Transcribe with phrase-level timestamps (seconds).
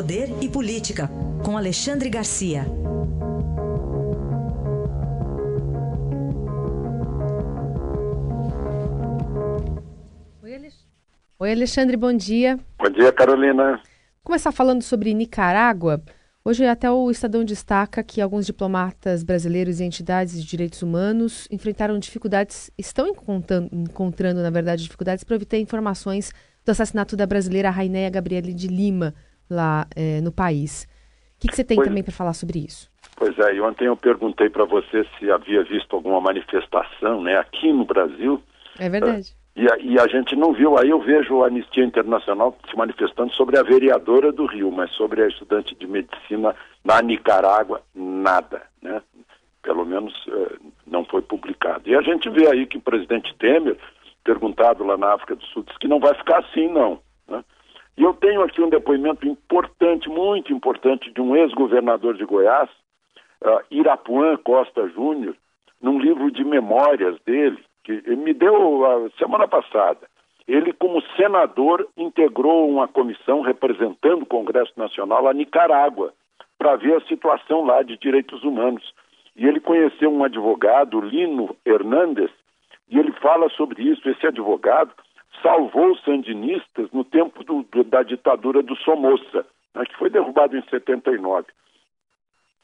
[0.00, 1.10] Poder e Política,
[1.44, 2.64] com Alexandre Garcia.
[11.38, 12.58] Oi, Alexandre, bom dia.
[12.78, 13.82] Bom dia, Carolina.
[14.24, 16.02] Começar falando sobre Nicarágua.
[16.42, 21.98] Hoje até o Estadão destaca que alguns diplomatas brasileiros e entidades de direitos humanos enfrentaram
[21.98, 26.32] dificuldades, estão encontrando, encontrando na verdade, dificuldades para obter informações
[26.64, 29.14] do assassinato da brasileira Rainéia Gabriele de Lima,
[29.50, 30.86] lá é, no país.
[31.36, 32.90] O que, que você tem pois, também para falar sobre isso?
[33.16, 37.72] Pois é, e ontem eu perguntei para você se havia visto alguma manifestação né, aqui
[37.72, 38.42] no Brasil.
[38.78, 39.34] É verdade.
[39.56, 43.32] E a, e a, gente não viu, aí eu vejo a Anistia Internacional se manifestando
[43.34, 46.54] sobre a vereadora do Rio, mas sobre a estudante de medicina
[46.84, 49.02] na Nicarágua, nada, né?
[49.62, 50.56] Pelo menos eh,
[50.86, 51.90] não foi publicado.
[51.90, 53.76] E a gente vê aí que o presidente Temer,
[54.24, 56.98] perguntado lá na África do Sul, disse que não vai ficar assim, não.
[57.28, 57.44] Né?
[58.00, 62.70] E eu tenho aqui um depoimento importante, muito importante, de um ex-governador de Goiás,
[63.44, 65.36] uh, Irapuã Costa Júnior,
[65.82, 70.08] num livro de memórias dele, que me deu a semana passada.
[70.48, 76.14] Ele, como senador, integrou uma comissão representando o Congresso Nacional a Nicarágua
[76.56, 78.94] para ver a situação lá de direitos humanos.
[79.36, 82.30] E ele conheceu um advogado, Lino Hernandes,
[82.88, 84.08] e ele fala sobre isso.
[84.08, 84.90] Esse advogado
[85.42, 90.56] salvou os sandinistas no tempo do, do, da ditadura do Somoza, né, que foi derrubado
[90.56, 91.46] em 79.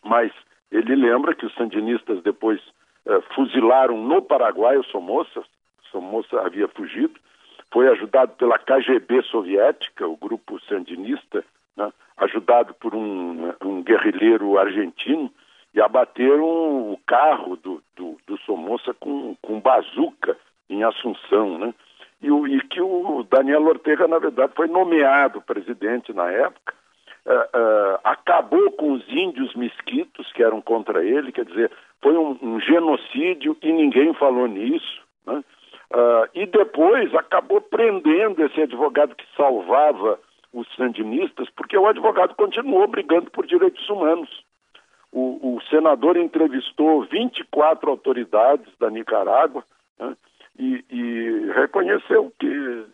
[0.05, 0.33] Mas
[0.71, 2.61] ele lembra que os sandinistas depois
[3.07, 5.45] eh, fuzilaram no Paraguai o Somoza,
[5.91, 7.19] Somoza havia fugido,
[7.73, 11.45] foi ajudado pela KGB soviética, o grupo sandinista,
[11.77, 15.33] né, ajudado por um, um, guerrilheiro argentino,
[15.75, 20.37] e abateram o carro do, do, do Somoza com, com bazuca
[20.71, 21.75] em Assunção, né?
[22.23, 26.75] E, o, e que o Daniel Ortega, na verdade, foi nomeado presidente na época,
[27.27, 32.39] uh, uh, acabou com os índios mesquitos que eram contra ele, quer dizer, foi um,
[32.41, 35.03] um genocídio e ninguém falou nisso.
[35.27, 35.45] Né?
[35.93, 40.19] Uh, e depois acabou prendendo esse advogado que salvava
[40.53, 44.31] os sandinistas, porque o advogado continuou brigando por direitos humanos.
[45.13, 49.63] O, o senador entrevistou 24 autoridades da Nicarágua
[49.99, 50.17] né?
[50.59, 52.47] E, e, reconheceu que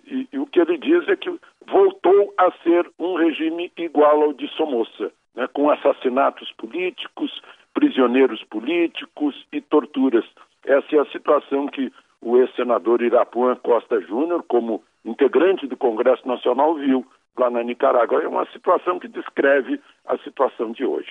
[0.07, 1.31] e, e, o que ele diz é que
[1.71, 5.47] voltou a ser um regime igual ao de Somoza, né?
[5.53, 7.41] com assassinatos políticos,
[7.73, 10.25] prisioneiros políticos e torturas.
[10.65, 16.75] Essa é a situação que o ex-senador Irapuã Costa Júnior, como integrante do Congresso Nacional,
[16.77, 17.07] viu
[17.37, 18.23] lá na Nicarágua.
[18.23, 21.11] É uma situação que descreve a situação de hoje.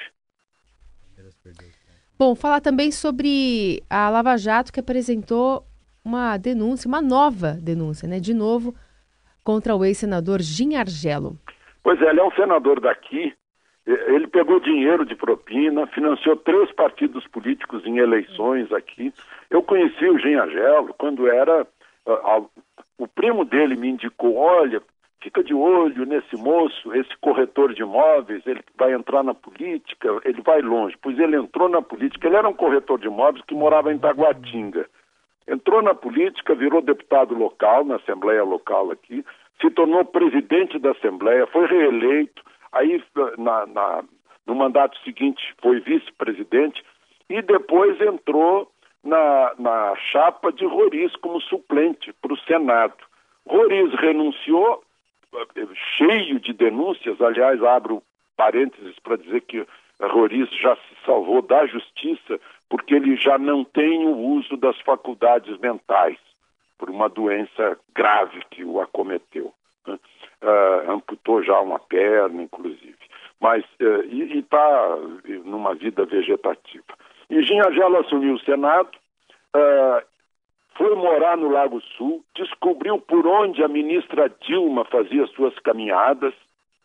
[2.17, 5.65] Bom, falar também sobre a Lava Jato que apresentou
[6.03, 8.19] uma denúncia, uma nova denúncia, né?
[8.19, 8.73] De novo,
[9.43, 11.37] contra o ex-senador Jim Argelo.
[11.83, 13.33] Pois é, ele é um senador daqui,
[13.85, 19.11] ele pegou dinheiro de propina, financiou três partidos políticos em eleições aqui.
[19.49, 21.65] Eu conheci o Genhagelo quando era.
[22.05, 22.47] Uh,
[22.97, 24.81] o primo dele me indicou: olha,
[25.21, 30.41] fica de olho nesse moço, esse corretor de imóveis, ele vai entrar na política, ele
[30.43, 30.95] vai longe.
[31.01, 34.87] Pois ele entrou na política, ele era um corretor de imóveis que morava em Taguatinga.
[35.47, 39.25] Entrou na política, virou deputado local, na Assembleia Local aqui,
[39.59, 43.03] se tornou presidente da Assembleia, foi reeleito aí
[43.37, 44.03] na, na,
[44.45, 46.83] no mandato seguinte foi vice-presidente
[47.29, 48.71] e depois entrou
[49.03, 52.95] na, na chapa de Roriz como suplente para o Senado.
[53.47, 54.83] Roriz renunciou,
[55.97, 58.03] cheio de denúncias, aliás, abro
[58.35, 59.65] parênteses para dizer que
[60.07, 62.39] Roriz já se salvou da justiça
[62.69, 66.17] porque ele já não tem o uso das faculdades mentais
[66.77, 69.53] por uma doença grave que o acometeu.
[69.85, 69.97] Né?
[70.41, 72.97] uh, amputou já uma perna, inclusive,
[73.39, 74.97] mas uh, e está
[75.45, 76.83] numa vida vegetativa.
[77.29, 78.89] E Ginhagelo assumiu o Senado,
[79.55, 80.05] uh,
[80.75, 86.33] foi morar no Lago Sul, descobriu por onde a ministra Dilma fazia suas caminhadas,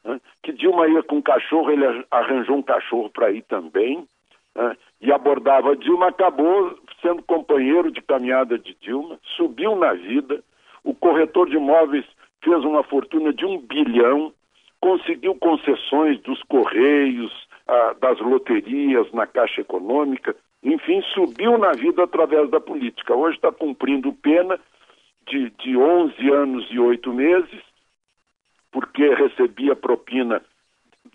[0.06, 0.20] né?
[0.42, 4.06] que Dilma ia com um cachorro, ele arranjou um cachorro para ir também,
[4.54, 4.76] né?
[5.00, 10.42] e abordava Dilma, acabou sendo companheiro de caminhada de Dilma, subiu na vida,
[10.82, 12.06] o corretor de imóveis
[12.42, 14.32] fez uma fortuna de um bilhão,
[14.80, 17.46] conseguiu concessões dos Correios,
[18.00, 23.14] das loterias na Caixa Econômica, enfim, subiu na vida através da política.
[23.14, 24.58] Hoje está cumprindo pena
[25.28, 27.60] de, de 11 anos e 8 meses,
[28.96, 30.42] porque recebia propina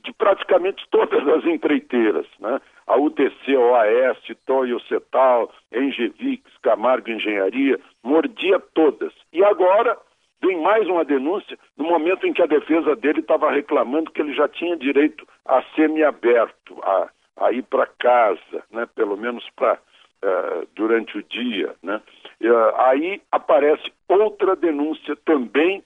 [0.03, 2.61] de praticamente todas as empreiteiras, né?
[2.85, 9.13] A UTC, OAS, Toyo Cetal, Engevix, Camargo Engenharia, mordia todas.
[9.33, 9.97] E agora
[10.41, 14.33] vem mais uma denúncia no momento em que a defesa dele estava reclamando que ele
[14.33, 18.87] já tinha direito a semiaberto, a, a ir para casa, né?
[18.95, 19.77] pelo menos para uh,
[20.23, 21.75] eh, durante o dia.
[21.83, 22.01] Né?
[22.41, 25.83] Uh, aí aparece outra denúncia também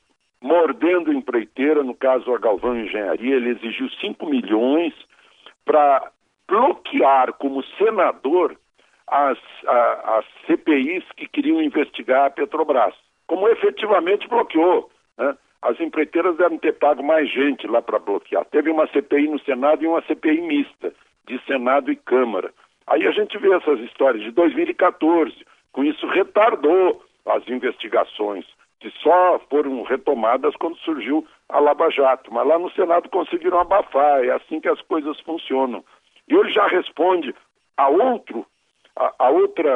[2.06, 4.94] caso a Galvão Engenharia, ele exigiu 5 milhões
[5.66, 6.12] para
[6.48, 8.56] bloquear como senador
[9.08, 12.94] as, a, as CPIs que queriam investigar a Petrobras,
[13.26, 14.92] como efetivamente bloqueou.
[15.18, 15.36] Né?
[15.64, 18.46] As empreiteiras devem ter pago mais gente lá para bloquear.
[18.46, 20.94] Teve uma CPI no Senado e uma CPI mista,
[21.28, 22.54] de Senado e Câmara.
[22.86, 25.34] Aí a gente vê essas histórias de 2014,
[25.72, 28.46] com isso retardou as investigações,
[28.80, 32.34] que só foram retomadas quando surgiu a Lava Jato.
[32.34, 35.84] Mas lá no Senado conseguiram abafar, é assim que as coisas funcionam.
[36.28, 37.34] E ele já responde
[37.78, 38.46] a outro
[38.96, 39.72] a, a outra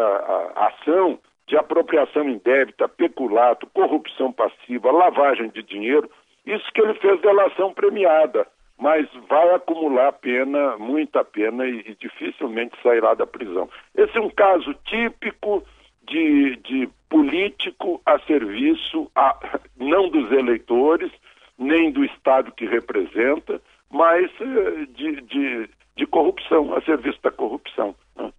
[0.56, 6.10] a, ação de apropriação indébita, peculato, corrupção passiva, lavagem de dinheiro,
[6.46, 12.82] isso que ele fez delação premiada, mas vai acumular pena, muita pena e, e dificilmente
[12.82, 13.70] sairá da prisão.
[13.96, 15.64] Esse é um caso típico
[16.04, 19.38] de, de político a serviço a,
[19.78, 21.12] não dos eleitores,
[21.60, 23.62] nem do Estado que representa,
[23.92, 27.94] mas eh, de, de, de corrupção, a serviço da corrupção.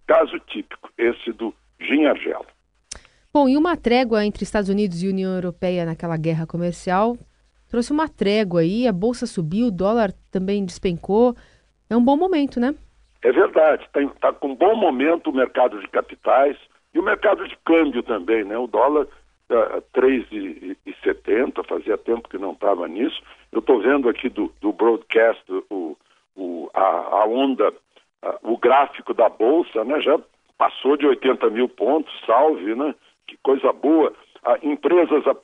[0.07, 2.45] Caso típico, esse do Gin Argelo.
[3.33, 7.15] Bom, e uma trégua entre Estados Unidos e União Europeia naquela guerra comercial
[7.71, 11.33] trouxe uma trégua aí, a bolsa subiu, o dólar também despencou.
[11.89, 12.75] É um bom momento, né?
[13.23, 16.57] É verdade, está com um bom momento o mercado de capitais
[16.93, 18.57] e o mercado de câmbio também, né?
[18.57, 19.07] O dólar
[19.51, 23.21] uh, 3,70, fazia tempo que não estava nisso.
[23.51, 25.97] Eu estou vendo aqui do, do broadcast o,
[26.35, 27.73] o, a, a onda
[28.43, 30.19] o gráfico da Bolsa, né, já
[30.57, 32.93] passou de 80 mil pontos, salve, né?
[33.27, 34.13] Que coisa boa.
[34.61, 35.43] empresas ap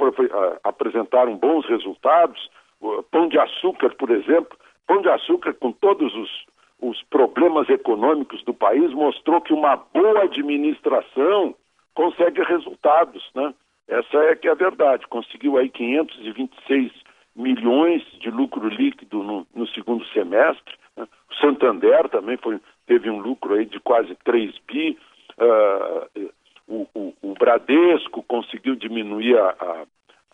[0.63, 2.49] apresentaram bons resultados.
[2.79, 4.55] O Pão de Açúcar, por exemplo,
[4.85, 6.45] Pão de Açúcar, com todos os,
[6.79, 11.55] os problemas econômicos do país, mostrou que uma boa administração
[11.95, 13.53] consegue resultados, né?
[13.87, 15.07] Essa é que é a verdade.
[15.07, 16.91] Conseguiu aí 526
[17.35, 20.73] milhões de lucro líquido no, no segundo semestre.
[20.95, 21.07] Né?
[21.31, 24.97] O Santander também foi, teve um lucro aí de quase 3 bi.
[25.39, 26.31] Uh,
[26.67, 29.85] o, o, o, Bradesco conseguiu diminuir a,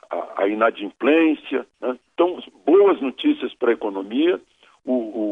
[0.09, 1.67] a, a inadimplência.
[1.81, 1.99] Né?
[2.13, 4.39] Então, boas notícias para a economia.
[4.85, 5.23] O, o,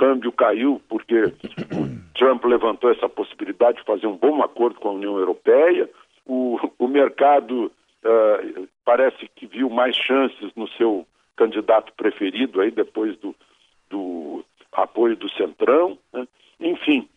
[0.00, 4.92] câmbio caiu porque o Trump levantou essa possibilidade de fazer um bom acordo com a
[4.92, 5.90] União Europeia.
[6.32, 7.72] O, o mercado
[8.04, 11.04] uh, parece que viu mais chances no seu
[11.34, 13.34] candidato preferido aí depois do,
[13.88, 16.28] do apoio do Centrão, né?
[16.60, 17.08] enfim,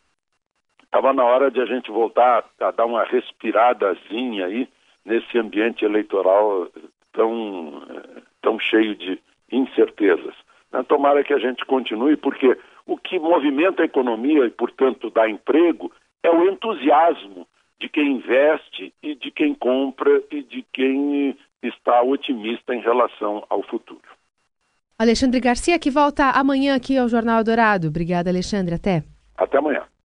[0.84, 4.68] estava na hora de a gente voltar a dar uma respiradazinha aí
[5.06, 6.68] nesse ambiente eleitoral
[7.12, 7.84] tão,
[8.42, 9.22] tão cheio de
[9.52, 10.34] incertezas.
[10.72, 10.82] Né?
[10.88, 12.58] Tomara que a gente continue, porque
[12.88, 15.92] o que movimenta a economia e, portanto, dá emprego
[16.24, 17.48] é o entusiasmo
[17.84, 23.62] de quem investe e de quem compra e de quem está otimista em relação ao
[23.64, 24.08] futuro.
[24.98, 27.90] Alexandre Garcia, que volta amanhã aqui ao Jornal Dourado.
[27.90, 28.76] Obrigada, Alexandre.
[28.76, 29.04] Até.
[29.36, 29.84] Até amanhã.